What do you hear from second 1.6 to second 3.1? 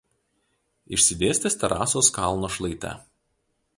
terasose kalno šlaite.